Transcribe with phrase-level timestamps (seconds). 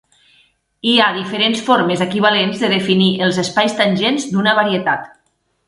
[0.91, 5.09] Hi ha diferents formes equivalents de definir els espais tangents d'una varietat.